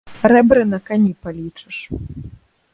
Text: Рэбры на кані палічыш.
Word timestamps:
Рэбры 0.31 0.63
на 0.71 0.79
кані 0.87 1.11
палічыш. 1.27 1.77